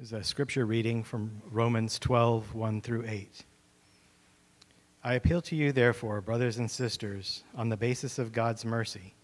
[0.00, 3.44] is a scripture reading from Romans 12, 1 through 8.
[5.04, 9.14] I appeal to you, therefore, brothers and sisters, on the basis of God's mercy,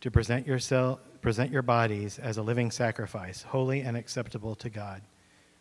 [0.00, 5.02] to present, yourself, present your bodies as a living sacrifice, holy and acceptable to God,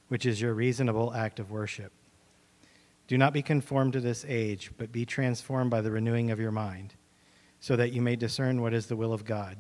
[0.08, 1.92] which is your reasonable act of worship.
[3.10, 6.52] Do not be conformed to this age, but be transformed by the renewing of your
[6.52, 6.94] mind,
[7.60, 9.58] so that you may discern what is the will of God,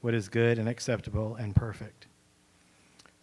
[0.00, 2.08] what is good and acceptable and perfect.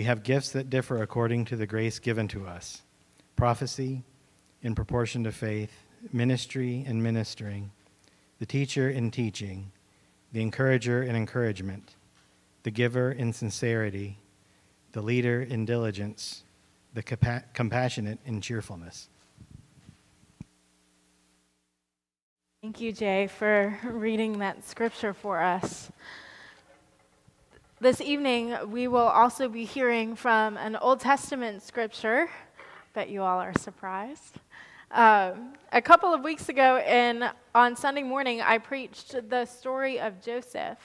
[0.00, 2.80] We have gifts that differ according to the grace given to us
[3.36, 4.02] prophecy
[4.62, 7.70] in proportion to faith, ministry in ministering,
[8.38, 9.72] the teacher in teaching,
[10.32, 11.96] the encourager in encouragement,
[12.62, 14.16] the giver in sincerity,
[14.92, 16.44] the leader in diligence,
[16.94, 19.10] the compa- compassionate in cheerfulness.
[22.62, 25.92] Thank you, Jay, for reading that scripture for us.
[27.82, 32.28] This evening, we will also be hearing from an Old Testament scripture.
[32.92, 34.36] Bet you all are surprised.
[34.90, 40.20] Um, a couple of weeks ago, in, on Sunday morning, I preached the story of
[40.20, 40.76] Joseph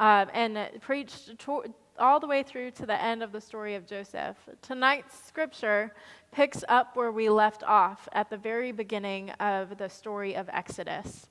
[0.00, 1.64] um, and preached to,
[1.98, 4.36] all the way through to the end of the story of Joseph.
[4.60, 5.94] Tonight's scripture
[6.30, 11.26] picks up where we left off at the very beginning of the story of Exodus,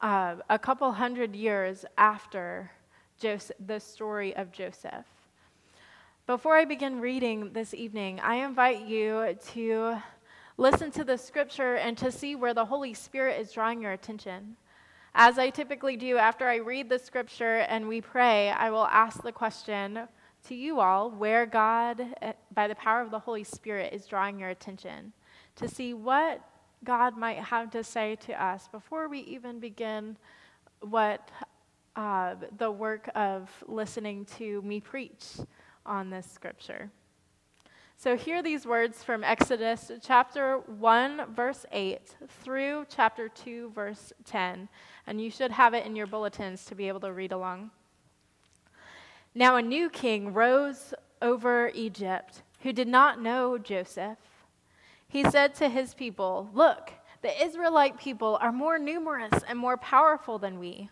[0.00, 2.72] uh, a couple hundred years after
[3.22, 5.06] Joseph, the story of Joseph.
[6.26, 10.02] Before I begin reading this evening, I invite you to
[10.56, 14.56] listen to the scripture and to see where the Holy Spirit is drawing your attention.
[15.14, 19.22] As I typically do after I read the scripture and we pray, I will ask
[19.22, 20.00] the question
[20.48, 24.40] to you all where God, eh, by the power of the Holy Spirit, is drawing
[24.40, 25.12] your attention
[25.54, 26.42] to see what
[26.82, 30.16] God might have to say to us before we even begin
[30.80, 31.30] what
[31.96, 35.24] uh, the work of listening to me preach
[35.84, 36.90] on this scripture.
[37.96, 42.00] So, hear these words from Exodus chapter 1, verse 8
[42.42, 44.68] through chapter 2, verse 10.
[45.06, 47.70] And you should have it in your bulletins to be able to read along.
[49.34, 54.18] Now, a new king rose over Egypt who did not know Joseph.
[55.06, 56.92] He said to his people, Look,
[57.22, 60.90] the Israelite people are more numerous and more powerful than we.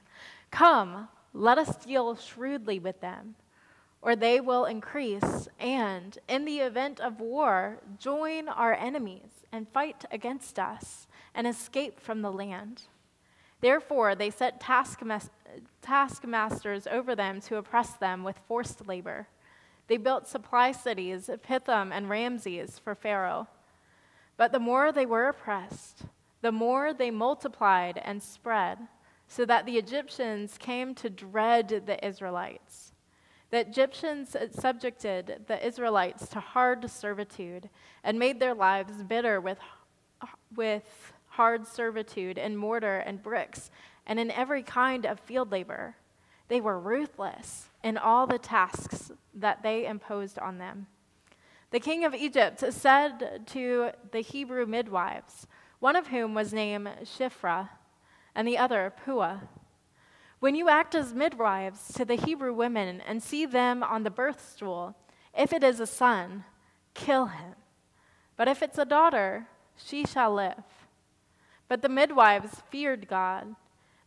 [0.50, 3.36] Come, let us deal shrewdly with them,
[4.02, 10.04] or they will increase, and in the event of war, join our enemies and fight
[10.10, 12.82] against us and escape from the land.
[13.60, 14.60] Therefore, they set
[15.82, 19.28] taskmasters over them to oppress them with forced labor.
[19.86, 23.48] They built supply cities, Pithom and Ramses, for Pharaoh.
[24.36, 26.06] But the more they were oppressed,
[26.40, 28.78] the more they multiplied and spread
[29.30, 32.92] so that the Egyptians came to dread the Israelites.
[33.50, 37.70] The Egyptians subjected the Israelites to hard servitude
[38.02, 39.58] and made their lives bitter with,
[40.56, 43.70] with hard servitude in mortar and bricks
[44.04, 45.94] and in every kind of field labor.
[46.48, 50.88] They were ruthless in all the tasks that they imposed on them.
[51.70, 55.46] The king of Egypt said to the Hebrew midwives,
[55.78, 57.68] one of whom was named Shiphrah,
[58.40, 59.40] and the other Puah.
[60.38, 64.50] When you act as midwives to the Hebrew women and see them on the birth
[64.54, 64.96] stool,
[65.36, 66.44] if it is a son,
[66.94, 67.52] kill him.
[68.38, 69.46] But if it's a daughter,
[69.76, 70.64] she shall live.
[71.68, 73.56] But the midwives feared God.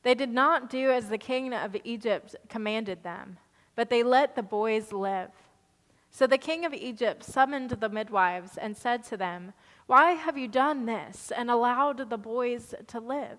[0.02, 3.38] They did not do as the king of Egypt commanded them,
[3.76, 5.30] but they let the boys live.
[6.10, 9.54] So the king of Egypt summoned the midwives and said to them,
[9.86, 13.38] Why have you done this and allowed the boys to live?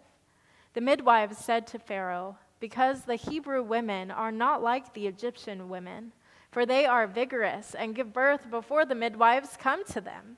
[0.74, 6.12] The midwives said to Pharaoh, Because the Hebrew women are not like the Egyptian women,
[6.50, 10.36] for they are vigorous and give birth before the midwives come to them.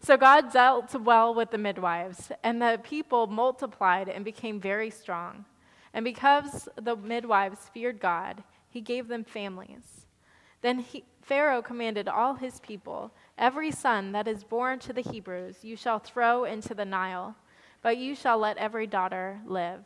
[0.00, 5.44] so God dealt well with the midwives, and the people multiplied and became very strong.
[5.92, 10.06] And because the midwives feared God, he gave them families.
[10.62, 15.64] Then he, Pharaoh commanded all his people Every son that is born to the Hebrews
[15.64, 17.36] you shall throw into the Nile,
[17.80, 19.82] but you shall let every daughter live.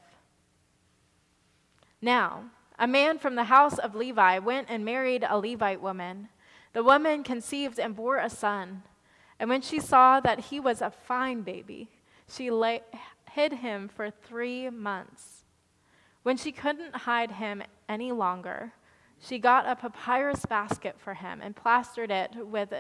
[2.03, 2.47] Now,
[2.81, 6.29] a man from the house of Levi went and married a Levite woman.
[6.73, 8.83] The woman conceived and bore a son.
[9.39, 11.89] And when she saw that he was a fine baby,
[12.29, 12.83] she lay,
[13.31, 15.45] hid him for three months.
[16.25, 18.73] When she couldn't hide him any longer,
[19.21, 22.73] she got a papyrus basket for him and plastered it with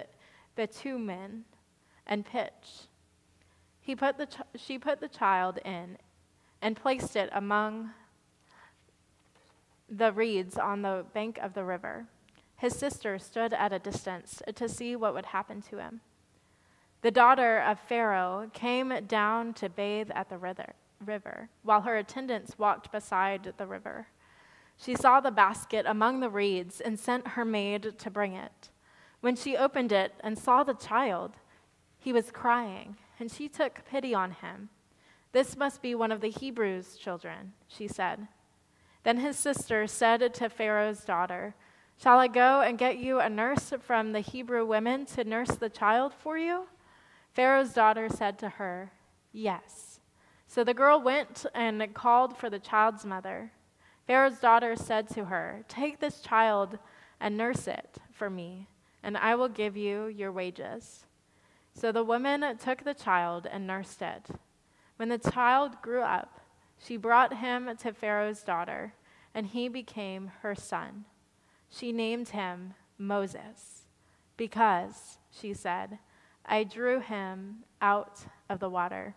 [0.54, 1.44] bitumen
[2.06, 2.88] and pitch.
[3.80, 5.98] He put the ch- she put the child in
[6.62, 7.90] and placed it among
[9.88, 12.06] the reeds on the bank of the river.
[12.56, 16.00] His sister stood at a distance to see what would happen to him.
[17.02, 22.90] The daughter of Pharaoh came down to bathe at the river, while her attendants walked
[22.90, 24.06] beside the river.
[24.78, 28.70] She saw the basket among the reeds and sent her maid to bring it.
[29.24, 31.32] When she opened it and saw the child,
[31.98, 34.68] he was crying, and she took pity on him.
[35.32, 38.28] This must be one of the Hebrews' children, she said.
[39.02, 41.54] Then his sister said to Pharaoh's daughter,
[41.98, 45.70] Shall I go and get you a nurse from the Hebrew women to nurse the
[45.70, 46.66] child for you?
[47.32, 48.92] Pharaoh's daughter said to her,
[49.32, 50.00] Yes.
[50.48, 53.52] So the girl went and called for the child's mother.
[54.06, 56.78] Pharaoh's daughter said to her, Take this child
[57.18, 58.68] and nurse it for me,
[59.04, 61.04] and I will give you your wages.
[61.74, 64.30] So the woman took the child and nursed it.
[64.96, 66.40] When the child grew up,
[66.78, 68.94] she brought him to Pharaoh's daughter,
[69.34, 71.04] and he became her son.
[71.68, 73.86] She named him Moses
[74.36, 75.98] because, she said,
[76.46, 79.14] I drew him out of the water.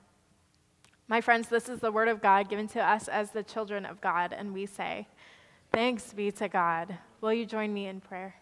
[1.07, 4.01] My friends, this is the word of God given to us as the children of
[4.01, 5.07] God, and we say,
[5.71, 6.97] Thanks be to God.
[7.21, 8.35] Will you join me in prayer?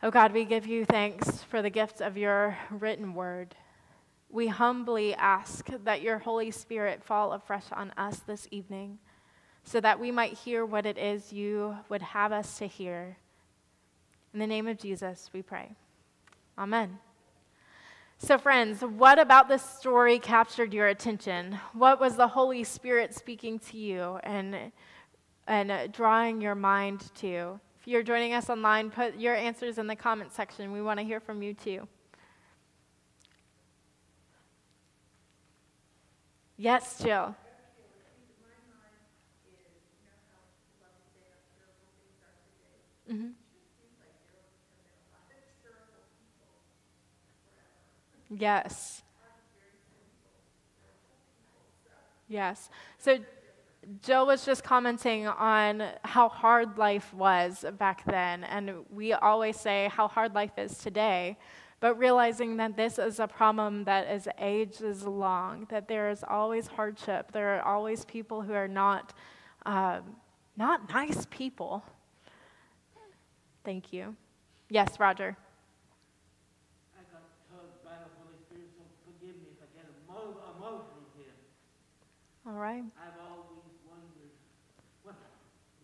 [0.00, 3.56] Oh God, we give you thanks for the gift of your written word.
[4.30, 9.00] We humbly ask that your Holy Spirit fall afresh on us this evening
[9.64, 13.16] so that we might hear what it is you would have us to hear.
[14.32, 15.74] In the name of Jesus, we pray.
[16.56, 17.00] Amen.
[18.18, 21.58] So, friends, what about this story captured your attention?
[21.72, 24.70] What was the Holy Spirit speaking to you and,
[25.48, 27.58] and drawing your mind to?
[27.88, 30.72] You're joining us online, put your answers in the comment section.
[30.72, 31.88] We want to hear from you too.
[36.58, 37.34] Yes, Jill.
[43.10, 43.28] Mm-hmm.
[48.28, 49.00] Yes.
[52.28, 52.68] Yes.
[52.98, 53.16] So
[54.02, 59.88] Jill was just commenting on how hard life was back then, and we always say
[59.92, 61.38] how hard life is today,
[61.80, 66.66] but realizing that this is a problem that is ages long, that there is always
[66.66, 69.14] hardship, there are always people who are not,
[69.64, 70.16] um,
[70.56, 71.82] not nice people.
[73.64, 74.16] Thank you.
[74.68, 75.36] Yes, Roger.
[76.92, 81.36] I got tugged by the Holy Spirit, so forgive me if I get emotional here.
[82.46, 82.84] All right.
[82.96, 84.32] I've always wondered
[85.04, 85.16] what,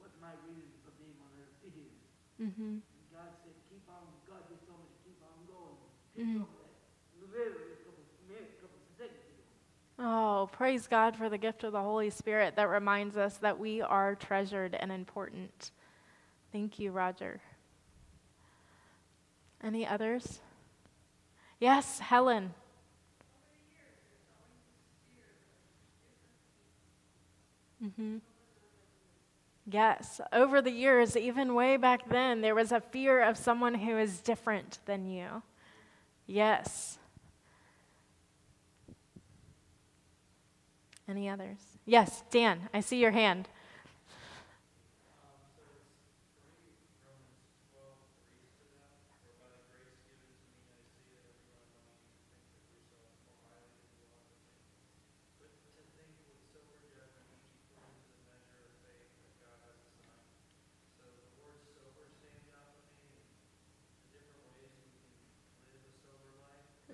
[0.01, 1.93] what my reason for being on earth is.
[2.41, 2.77] Mm-hmm.
[3.13, 5.79] God said, keep on, God just told me to keep on going.
[6.19, 6.43] Mm-hmm.
[7.31, 9.19] Literally a couple, minutes, couple seconds
[9.99, 10.07] ago.
[10.07, 13.81] Oh, praise God for the gift of the Holy Spirit that reminds us that we
[13.81, 15.71] are treasured and important.
[16.53, 17.41] Thank you, Roger.
[19.63, 20.41] Any others?
[21.59, 22.53] Yes, Helen.
[27.83, 28.19] Mm-hmm.
[29.67, 33.97] Yes, over the years, even way back then, there was a fear of someone who
[33.97, 35.43] is different than you.
[36.27, 36.99] Yes.
[41.09, 41.59] Any others?
[41.87, 43.49] Yes, Dan, I see your hand.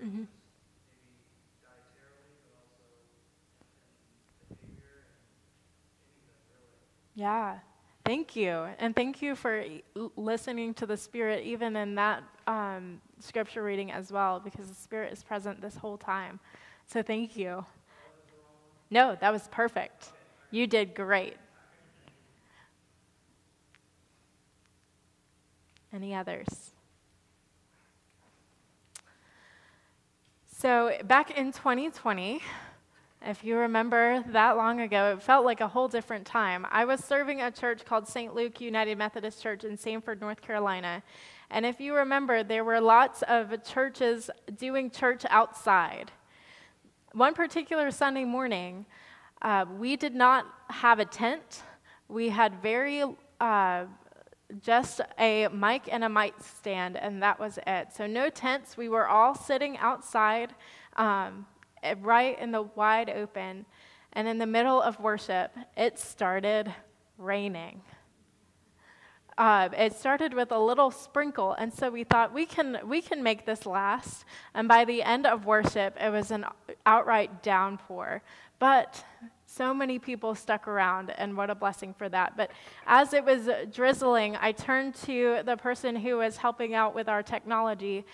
[0.03, 0.23] Mm-hmm.
[7.15, 7.59] Yeah.
[8.03, 8.65] Thank you.
[8.79, 9.63] And thank you for
[10.15, 15.13] listening to the Spirit, even in that um, scripture reading as well, because the Spirit
[15.13, 16.39] is present this whole time.
[16.87, 17.63] So thank you.
[18.89, 20.11] No, that was perfect.
[20.49, 21.37] You did great.
[25.93, 26.71] Any others?
[30.61, 32.39] So, back in 2020,
[33.25, 36.67] If you remember that long ago, it felt like a whole different time.
[36.69, 38.35] I was serving a church called St.
[38.35, 41.01] Luke United Methodist Church in Sanford, North Carolina.
[41.49, 46.11] And if you remember, there were lots of churches doing church outside.
[47.13, 48.85] One particular Sunday morning,
[49.41, 51.63] uh, we did not have a tent.
[52.07, 53.03] We had very
[53.39, 53.85] uh,
[54.59, 57.93] just a mic and a mic stand, and that was it.
[57.95, 58.75] So, no tents.
[58.77, 60.53] We were all sitting outside.
[60.95, 61.45] Um,
[61.83, 63.65] Eh, right in the wide open.
[64.13, 66.73] And in the middle of worship, it started
[67.17, 67.81] raining.
[69.37, 73.23] Uh, it started with a little sprinkle, and so we thought we can we can
[73.23, 74.25] make this last.
[74.53, 76.45] And by the end of worship, it was an
[76.85, 78.21] outright downpour.
[78.59, 79.03] But
[79.53, 82.37] so many people stuck around, and what a blessing for that.
[82.37, 82.51] But
[82.87, 87.21] as it was drizzling, I turned to the person who was helping out with our
[87.21, 88.05] technology,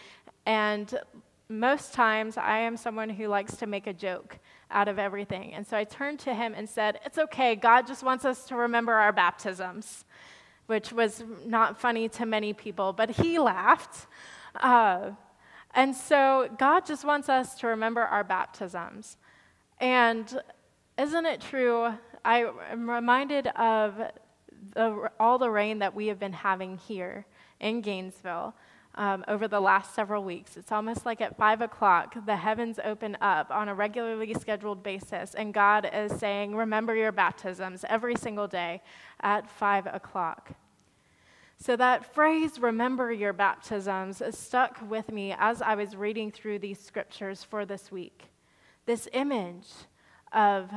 [0.48, 1.00] and
[1.48, 4.40] most times I am someone who likes to make a joke
[4.72, 5.54] out of everything.
[5.54, 8.56] And so I turned to him and said, It's okay, God just wants us to
[8.56, 10.06] remember our baptisms,
[10.66, 14.08] which was not funny to many people, but he laughed.
[14.56, 15.12] Uh,
[15.76, 19.18] and so God just wants us to remember our baptisms.
[19.80, 20.42] And
[20.98, 21.94] isn't it true?
[22.26, 23.96] I am reminded of
[24.74, 27.26] the, all the rain that we have been having here
[27.60, 28.54] in Gainesville
[28.96, 30.58] um, over the last several weeks.
[30.58, 35.36] It's almost like at 5 o'clock, the heavens open up on a regularly scheduled basis,
[35.36, 38.82] and God is saying, Remember your baptisms every single day
[39.22, 40.54] at 5 o'clock.
[41.60, 46.80] So, that phrase, remember your baptisms, stuck with me as I was reading through these
[46.80, 48.26] scriptures for this week.
[48.86, 49.66] This image
[50.32, 50.72] of,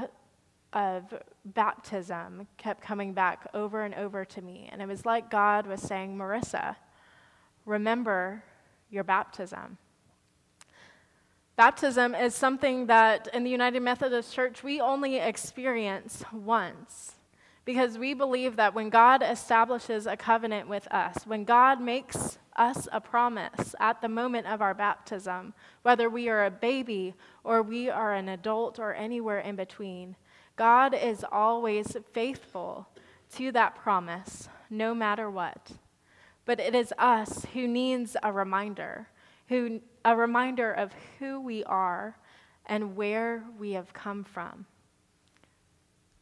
[0.73, 1.15] of
[1.45, 4.69] baptism kept coming back over and over to me.
[4.73, 6.77] And it was like God was saying, Marisa,
[7.65, 8.43] remember
[8.91, 9.79] your baptism.
[11.57, 17.17] Baptism is something that in the United Methodist Church we only experience once
[17.65, 22.89] because we believe that when God establishes a covenant with us, when God makes us
[22.93, 27.15] a promise at the moment of our baptism, whether we are a baby
[27.45, 30.17] or we are an adult or anywhere in between,
[30.57, 32.89] God is always faithful
[33.37, 35.73] to that promise, no matter what
[36.51, 39.09] but it is us who needs a reminder,
[39.49, 42.19] who, a reminder of who we are
[42.67, 44.67] and where we have come from.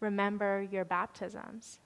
[0.00, 1.78] Remember your baptisms.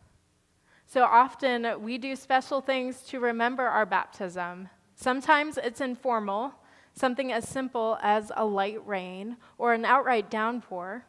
[0.93, 4.69] So often we do special things to remember our baptism.
[4.95, 6.53] Sometimes it's informal,
[6.93, 11.07] something as simple as a light rain or an outright downpour,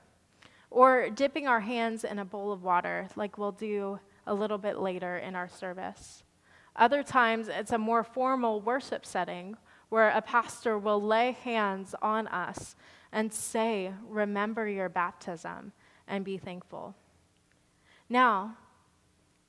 [0.72, 4.80] or dipping our hands in a bowl of water, like we'll do a little bit
[4.80, 6.24] later in our service.
[6.78, 9.58] Other times, it's a more formal worship setting
[9.90, 12.78] where a pastor will lay hands on us
[13.12, 15.74] and say, Remember your baptism
[16.08, 16.96] and be thankful.
[18.08, 18.56] Now,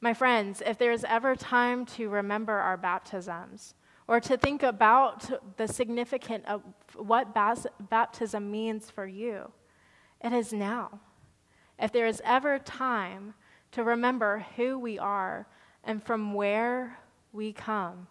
[0.04, 3.75] my friends, if there's ever time to remember our baptisms
[4.06, 6.61] or to think about the significance of
[6.94, 9.50] what baptism means for you,
[10.23, 11.00] it is now.
[11.78, 13.32] If there is ever time
[13.73, 15.46] to remember who we are
[15.82, 16.99] and from where
[17.32, 18.06] we come.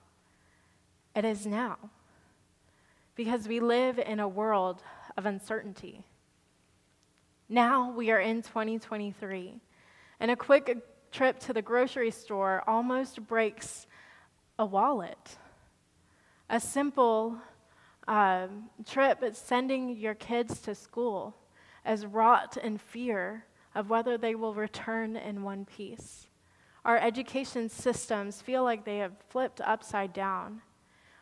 [1.16, 1.78] It is now.
[3.14, 4.82] Because we live in a world
[5.16, 6.04] of uncertainty.
[7.48, 9.62] Now we are in 2023,
[10.20, 10.76] and a quick
[11.14, 13.86] trip to the grocery store almost breaks
[14.58, 15.38] a wallet.
[16.50, 17.38] A simple
[18.08, 18.48] uh,
[18.86, 21.36] trip sending your kids to school
[21.88, 26.28] is wrought in fear of whether they will return in one piece.
[26.84, 30.62] Our education systems feel like they have flipped upside down.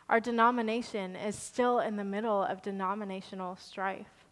[0.10, 4.26] Our denomination is still in the middle of denominational strife.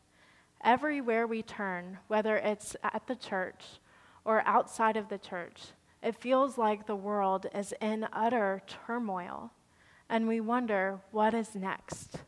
[0.63, 3.79] Everywhere we turn, whether it's at the church
[4.29, 5.59] or outside of the church,
[6.03, 9.51] it feels like the world is in utter turmoil,
[10.07, 12.19] and we wonder what is next.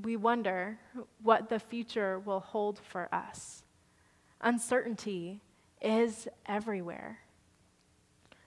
[0.00, 0.78] We wonder
[1.20, 3.64] what the future will hold for us.
[4.40, 5.40] Uncertainty
[5.80, 7.18] is everywhere.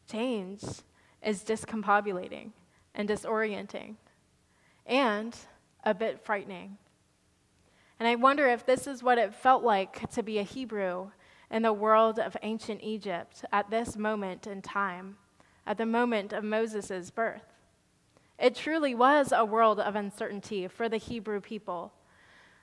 [0.09, 0.63] Change
[1.21, 2.51] is discombobulating
[2.93, 3.95] and disorienting
[4.85, 5.35] and
[5.83, 6.77] a bit frightening.
[7.99, 11.09] And I wonder if this is what it felt like to be a Hebrew
[11.51, 15.17] in the world of ancient Egypt at this moment in time,
[15.65, 17.53] at the moment of Moses' birth.
[18.37, 21.93] It truly was a world of uncertainty for the Hebrew people.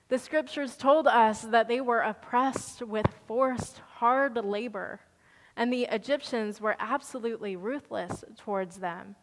[0.09, 4.99] The scriptures told us that they were oppressed with forced hard labor,
[5.55, 9.15] and the Egyptians were absolutely ruthless towards them.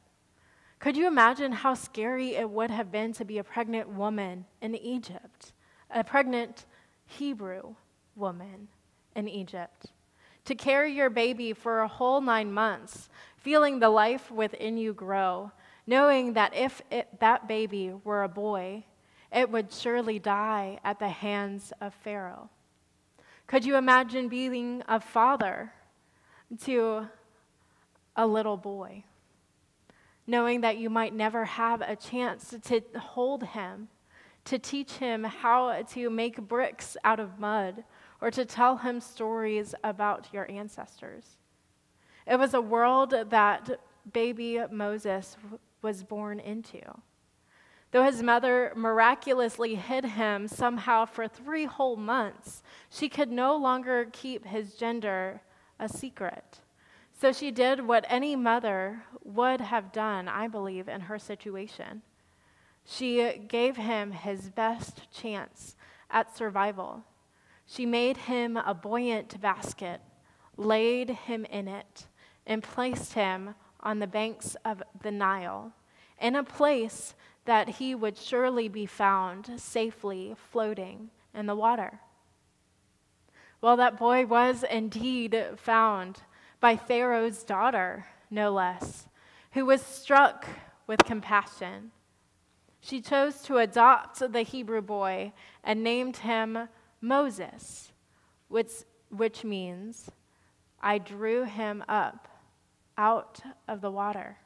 [0.80, 4.74] Could you imagine how scary it would have been to be a pregnant woman in
[4.74, 5.52] Egypt,
[5.90, 6.64] a pregnant
[7.06, 7.74] Hebrew
[8.16, 8.68] woman
[9.14, 9.86] in Egypt.
[10.46, 15.52] To carry your baby for a whole nine months, feeling the life within you grow,
[15.86, 18.84] knowing that if it, that baby were a boy,
[19.32, 22.50] it would surely die at the hands of Pharaoh.
[23.46, 25.72] Could you imagine being a father
[26.64, 27.08] to
[28.16, 29.04] a little boy,
[30.26, 33.88] knowing that you might never have a chance to hold him,
[34.44, 37.84] to teach him how to make bricks out of mud,
[38.20, 41.36] or to tell him stories about your ancestors?
[42.26, 43.80] It was a world that
[44.12, 45.36] baby Moses
[45.82, 46.80] was born into.
[47.92, 54.08] Though his mother miraculously hid him somehow for three whole months, she could no longer
[54.12, 55.40] keep his gender
[55.78, 56.60] a secret.
[57.20, 62.02] So she did what any mother would have done, I believe, in her situation.
[62.84, 65.76] She gave him his best chance
[66.10, 67.04] at survival.
[67.70, 70.00] She made him a buoyant basket,
[70.56, 72.08] laid him in it,
[72.44, 75.72] and placed him on the banks of the Nile,
[76.20, 82.00] in a place that he would surely be found safely floating in the water.
[83.60, 86.22] Well, that boy was indeed found
[86.58, 89.06] by Pharaoh's daughter, no less,
[89.52, 90.44] who was struck
[90.88, 91.92] with compassion.
[92.80, 96.68] She chose to adopt the Hebrew boy and named him
[97.00, 97.92] Moses,
[98.48, 98.70] which,
[99.08, 100.10] which means,
[100.80, 102.28] I drew him up
[102.96, 104.38] out of the water.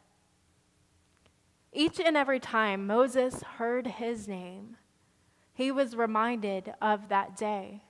[1.73, 4.77] Each and every time Moses heard his name,
[5.53, 7.83] he was reminded of that day.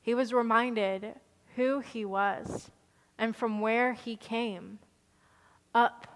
[0.00, 1.14] He was reminded
[1.56, 2.70] who he was
[3.18, 4.78] and from where he came
[5.74, 6.06] up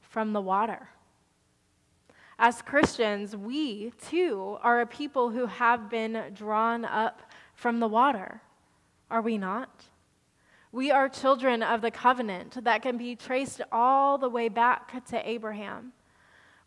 [0.00, 0.88] from the water.
[2.40, 7.22] As Christians, we too are a people who have been drawn up
[7.54, 8.40] from the water,
[9.10, 9.86] are we not?
[10.70, 15.28] We are children of the covenant that can be traced all the way back to
[15.28, 15.92] Abraham.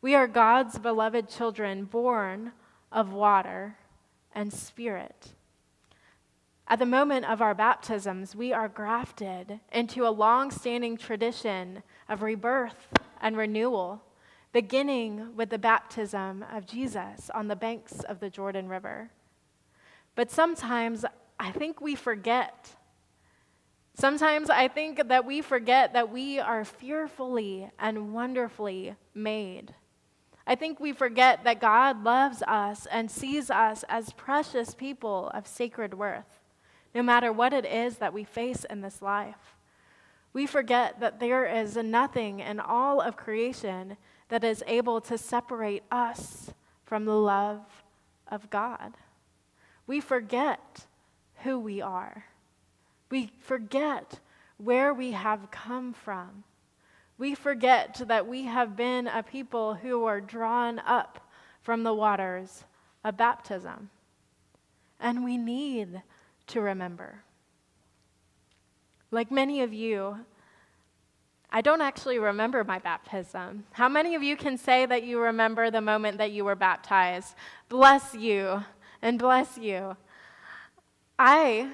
[0.02, 2.52] We are God's beloved children, born
[2.92, 3.78] of water
[4.36, 5.34] and spirit.
[6.68, 12.24] At the moment of our baptisms, we are grafted into a long standing tradition of
[12.24, 12.88] rebirth
[13.22, 14.02] and renewal,
[14.52, 19.12] beginning with the baptism of Jesus on the banks of the Jordan River.
[20.16, 21.06] But sometimes
[21.40, 22.76] I think we forget.
[23.94, 29.74] Sometimes I think that we forget that we are fearfully and wonderfully made.
[30.46, 35.48] I think we forget that God loves us and sees us as precious people of
[35.48, 36.40] sacred worth,
[36.94, 39.56] no matter what it is that we face in this life.
[40.34, 43.98] We forget that there is nothing in all of creation
[44.32, 46.50] that is able to separate us
[46.84, 47.62] from the love
[48.28, 48.94] of God.
[49.86, 50.88] We forget
[51.44, 52.26] who we are.
[53.12, 54.20] We forget
[54.58, 56.44] where we have come from
[57.22, 61.20] we forget that we have been a people who are drawn up
[61.62, 62.64] from the waters
[63.04, 63.92] of baptism.
[65.00, 66.02] And we need
[66.48, 67.22] to remember.
[69.12, 70.26] Like many of you,
[71.52, 73.66] I don't actually remember my baptism.
[73.72, 77.36] How many of you can say that you remember the moment that you were baptized?
[77.68, 78.64] Bless you
[79.02, 79.98] and bless you.
[81.20, 81.70] I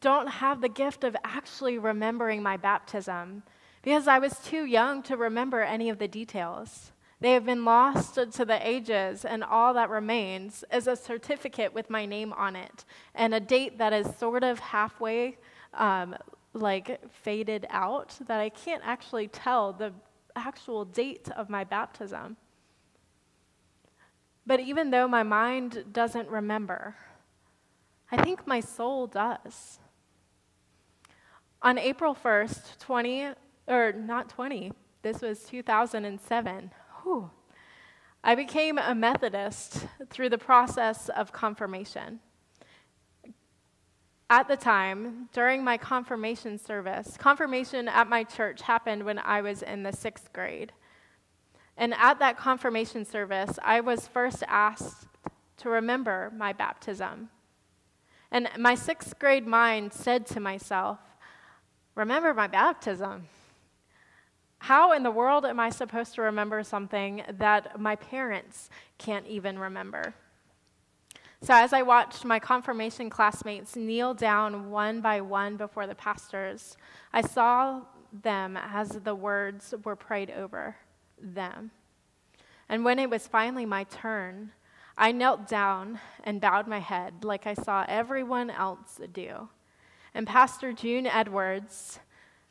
[0.00, 3.42] don't have the gift of actually remembering my baptism
[3.82, 6.92] because I was too young to remember any of the details.
[7.20, 11.90] They have been lost to the ages, and all that remains is a certificate with
[11.90, 15.36] my name on it and a date that is sort of halfway,
[15.74, 16.16] um,
[16.52, 19.92] like faded out, that I can't actually tell the
[20.34, 22.36] actual date of my baptism.
[24.46, 26.96] But even though my mind doesn't remember,
[28.10, 29.78] I think my soul does.
[31.62, 33.28] On April 1st, 20
[33.68, 36.70] or not 20, this was 2007.
[37.02, 37.30] Whew.
[38.24, 42.20] I became a Methodist through the process of confirmation.
[44.30, 49.60] At the time, during my confirmation service, confirmation at my church happened when I was
[49.62, 50.72] in the sixth grade.
[51.76, 55.08] And at that confirmation service, I was first asked
[55.56, 57.30] to remember my baptism.
[58.30, 61.00] And my sixth grade mind said to myself,
[61.96, 63.26] Remember my baptism.
[64.58, 69.58] How in the world am I supposed to remember something that my parents can't even
[69.58, 70.14] remember?
[71.42, 76.76] So, as I watched my confirmation classmates kneel down one by one before the pastors,
[77.14, 77.80] I saw
[78.12, 80.76] them as the words were prayed over
[81.18, 81.70] them.
[82.68, 84.52] And when it was finally my turn,
[84.98, 89.48] I knelt down and bowed my head like I saw everyone else do.
[90.12, 92.00] And Pastor June Edwards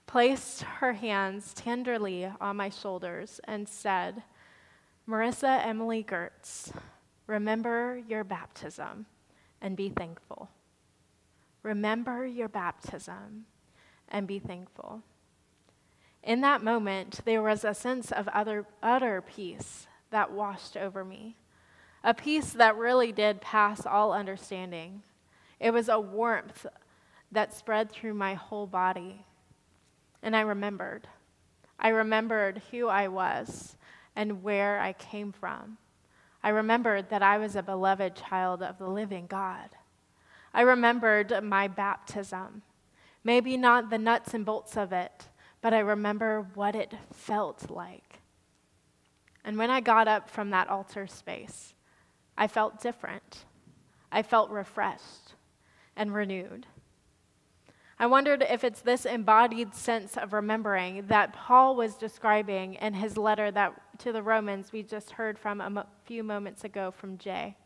[0.08, 4.24] placed her hands tenderly on my shoulders and said,
[5.08, 6.72] Marisa Emily Gertz,
[7.30, 9.06] remember your baptism
[9.62, 10.50] and be thankful.
[11.62, 13.46] Remember your baptism
[14.10, 15.04] and be thankful.
[16.24, 21.38] In that moment, there was a sense of utter, utter peace that washed over me,
[22.04, 25.04] a peace that really did pass all understanding.
[25.60, 26.66] It was a warmth
[27.32, 29.24] that spread through my whole body.
[30.24, 31.08] And I remembered.
[31.80, 33.78] I remembered who I was
[34.16, 35.78] and where I came from.
[36.42, 39.70] I remembered that I was a beloved child of the living God.
[40.54, 42.62] I remembered my baptism.
[43.24, 45.28] Maybe not the nuts and bolts of it,
[45.62, 48.22] but I remember what it felt like.
[49.44, 51.74] And when I got up from that altar space,
[52.38, 53.46] I felt different.
[54.12, 55.34] I felt refreshed
[55.96, 56.66] and renewed.
[58.02, 63.18] I wondered if it's this embodied sense of remembering that Paul was describing in his
[63.18, 67.18] letter that, to the Romans we just heard from a mo- few moments ago from
[67.18, 67.58] Jay.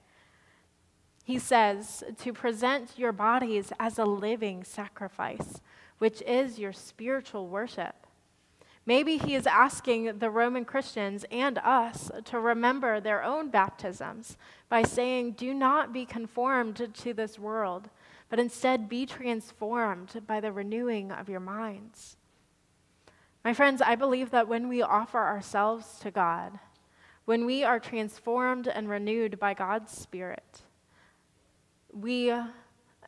[1.23, 5.61] He says to present your bodies as a living sacrifice,
[5.99, 8.07] which is your spiritual worship.
[8.87, 14.35] Maybe he is asking the Roman Christians and us to remember their own baptisms
[14.67, 17.89] by saying, Do not be conformed to this world
[18.33, 22.17] but instead be transformed by the renewing of your minds.
[23.45, 26.57] My friends, I believe that when we offer ourselves to God,
[27.25, 30.63] when we are transformed and renewed by God's Spirit,
[31.91, 32.33] we,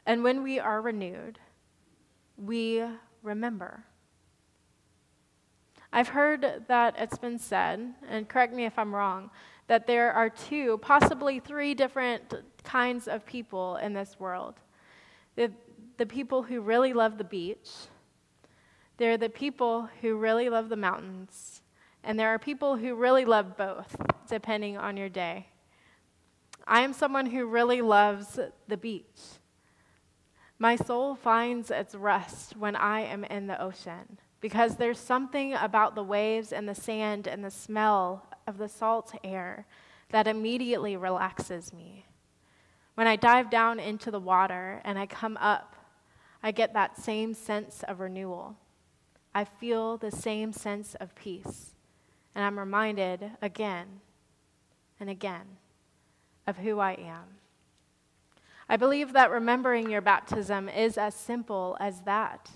[0.05, 1.39] and when we are renewed,
[2.37, 2.83] we
[3.23, 3.83] remember.
[5.91, 9.31] I've heard that it's been said, and correct me if I'm wrong,
[9.65, 12.31] that there are two, possibly three different
[12.63, 14.59] kinds of people in this world.
[15.35, 15.51] The,
[15.97, 17.69] the people who really love the beach.
[18.97, 21.61] They're the people who really love the mountains.
[22.03, 23.95] And there are people who really love both,
[24.29, 25.47] depending on your day.
[26.67, 29.39] I am someone who really loves the beach.
[30.57, 35.95] My soul finds its rest when I am in the ocean because there's something about
[35.95, 39.65] the waves and the sand and the smell of the salt air
[40.09, 42.05] that immediately relaxes me.
[42.95, 45.75] When I dive down into the water and I come up,
[46.41, 48.55] I get that same sense of renewal.
[49.33, 51.75] I feel the same sense of peace.
[52.33, 53.99] And I'm reminded again
[54.99, 55.57] and again
[56.47, 57.39] of who I am.
[58.69, 62.49] I believe that remembering your baptism is as simple as that.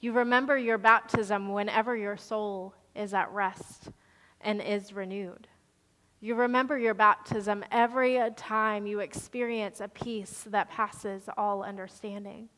[0.00, 3.88] You remember your baptism whenever your soul is at rest
[4.40, 5.46] and is renewed.
[6.20, 12.48] You remember your baptism every time you experience a peace that passes all understanding,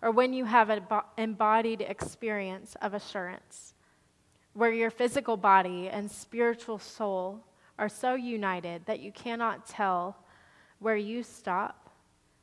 [0.00, 0.84] or when you have an
[1.18, 3.74] embodied experience of assurance,
[4.52, 7.44] where your physical body and spiritual soul
[7.78, 10.16] are so united that you cannot tell
[10.78, 11.90] where you stop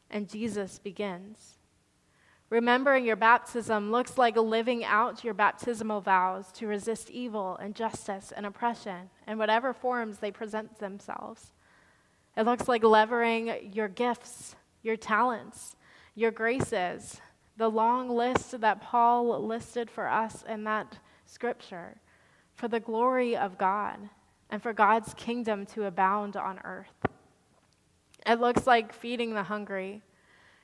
[0.10, 1.57] and Jesus begins.
[2.50, 8.32] Remembering your baptism looks like living out your baptismal vows to resist evil, and injustice,
[8.32, 11.52] and oppression in whatever forms they present themselves.
[12.38, 15.76] It looks like levering your gifts, your talents,
[16.16, 17.20] your graces,
[17.58, 22.00] the long list that Paul listed for us in that scripture,
[22.56, 23.98] for the glory of God
[24.50, 26.96] and for God's kingdom to abound on earth.
[28.26, 30.02] It looks like feeding the hungry,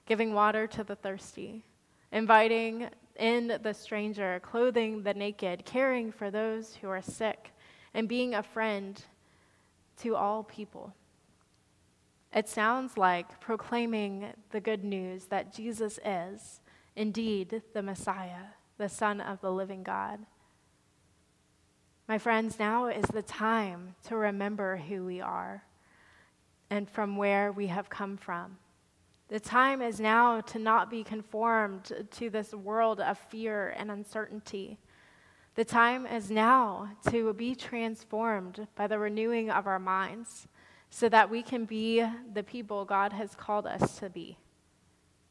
[0.05, 1.65] giving water to the thirsty
[2.13, 7.51] inviting in the stranger, clothing the naked, caring for those who are sick,
[7.93, 9.03] and being a friend
[9.97, 10.93] to all people.
[12.33, 16.61] It sounds like proclaiming the good news that Jesus is
[16.95, 18.45] indeed the Messiah,
[18.77, 20.19] the Son of the living God.
[22.07, 25.63] My friends, now is the time to remember who we are
[26.69, 28.57] and from where we have come from.
[29.29, 34.77] The time is now to not be conformed to this world of fear and uncertainty.
[35.55, 40.47] The time is now to be transformed by the renewing of our minds
[40.89, 44.37] so that we can be the people God has called us to be.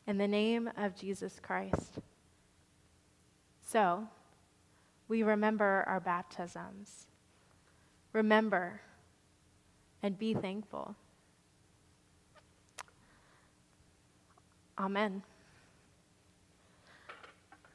[0.07, 1.99] In the name of Jesus Christ.
[3.61, 4.09] So,
[5.07, 7.07] we remember our baptisms.
[8.13, 8.81] Remember
[10.03, 10.97] and be thankful.
[14.83, 15.23] Amen.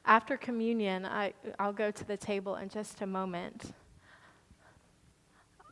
[0.04, 3.72] After communion, I, I'll go to the table in just a moment.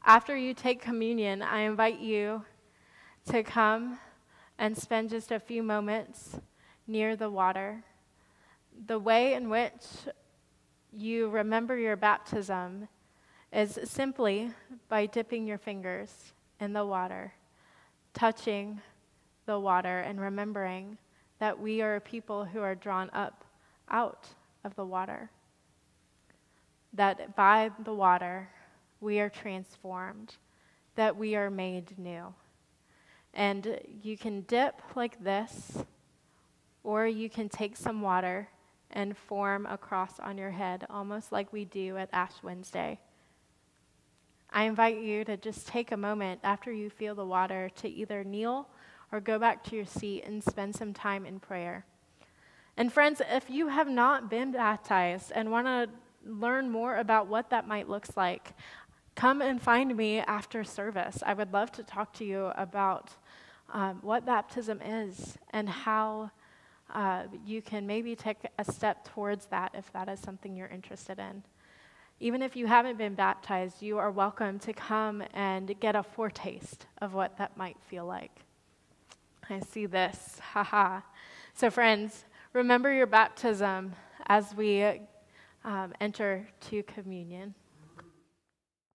[0.02, 2.42] After you take communion, I invite you
[3.26, 3.98] to come
[4.58, 6.40] and spend just a few moments
[6.86, 7.84] near the water.
[8.86, 9.84] The way in which
[10.90, 12.88] you remember your baptism
[13.52, 14.52] is simply
[14.88, 17.34] by dipping your fingers in the water,
[18.14, 18.80] touching
[19.44, 20.96] the water, and remembering
[21.38, 23.44] that we are people who are drawn up
[23.90, 24.28] out
[24.64, 25.30] of the water.
[26.92, 28.48] That by the water
[29.00, 30.34] we are transformed,
[30.94, 32.34] that we are made new.
[33.34, 35.84] And you can dip like this,
[36.82, 38.48] or you can take some water
[38.90, 42.98] and form a cross on your head, almost like we do at Ash Wednesday.
[44.50, 48.24] I invite you to just take a moment after you feel the water to either
[48.24, 48.68] kneel
[49.16, 51.86] or go back to your seat and spend some time in prayer.
[52.76, 55.88] And, friends, if you have not been baptized and want to
[56.30, 58.52] learn more about what that might look like,
[59.14, 61.22] come and find me after service.
[61.24, 63.10] I would love to talk to you about
[63.72, 66.30] um, what baptism is and how
[66.92, 71.18] uh, you can maybe take a step towards that if that is something you're interested
[71.18, 71.42] in.
[72.20, 76.86] Even if you haven't been baptized, you are welcome to come and get a foretaste
[77.00, 78.45] of what that might feel like.
[79.48, 80.40] I see this.
[80.52, 81.00] Haha.
[81.54, 83.94] So, friends, remember your baptism
[84.26, 84.82] as we
[85.64, 87.54] um, enter to communion.